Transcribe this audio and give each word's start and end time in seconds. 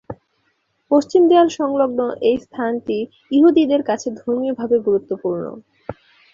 পশ্চিম 0.91 1.21
দেয়াল 1.29 1.49
সংলগ্ন 1.59 1.99
এই 2.29 2.37
স্থানটি 2.37 2.97
ইহুদিদের 3.31 3.81
কাছে 3.89 4.07
ধর্মীয়ভাবে 4.19 4.75
গুরুত্বপূর্ণ। 4.79 5.43